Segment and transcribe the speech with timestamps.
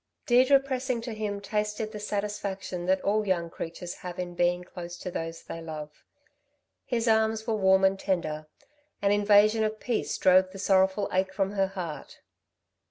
[0.25, 4.97] Deirdre, pressing to him, tasted the satisfaction that all young creatures have in being close
[4.97, 6.03] to those they love.
[6.87, 8.47] His arms were warm and tender.
[9.03, 12.21] An invasion of peace drove the sorrowful ache from her heart.